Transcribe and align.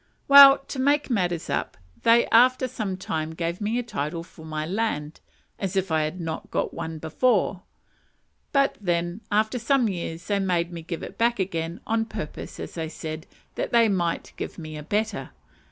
Well, 0.27 0.57
to 0.69 0.79
make 0.79 1.11
matters 1.11 1.47
up, 1.47 1.77
they 2.01 2.25
after 2.29 2.67
some 2.67 2.97
time 2.97 3.35
gave 3.35 3.61
me 3.61 3.77
a 3.77 3.83
title 3.83 4.23
for 4.23 4.43
my 4.43 4.65
land 4.65 5.19
(as 5.59 5.75
if 5.75 5.91
I 5.91 6.01
had 6.01 6.19
not 6.19 6.51
one 6.73 6.97
before); 6.97 7.61
but 8.51 8.79
then, 8.81 9.21
after 9.31 9.59
some 9.59 9.87
years, 9.87 10.25
they 10.25 10.39
made 10.39 10.71
me 10.73 10.81
give 10.81 11.03
it 11.03 11.19
back 11.19 11.37
again, 11.39 11.81
on 11.85 12.05
purpose, 12.05 12.59
as 12.59 12.73
they 12.73 12.89
said, 12.89 13.27
that 13.53 13.71
they 13.71 13.89
might 13.89 14.33
give 14.37 14.57
me 14.57 14.75
a 14.75 14.81
better! 14.81 15.29